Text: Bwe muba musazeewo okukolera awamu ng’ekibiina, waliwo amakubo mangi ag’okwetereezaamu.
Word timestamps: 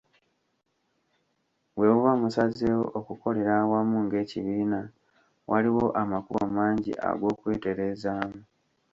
Bwe 1.75 1.87
muba 1.93 2.13
musazeewo 2.21 2.85
okukolera 2.99 3.51
awamu 3.61 3.97
ng’ekibiina, 4.05 4.81
waliwo 5.49 5.85
amakubo 6.01 6.43
mangi 6.55 6.93
ag’okwetereezaamu. 7.09 8.39